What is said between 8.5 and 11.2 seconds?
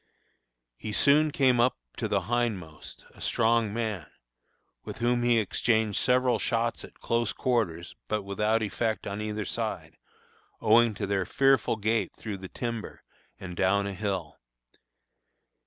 effect on either side, owing to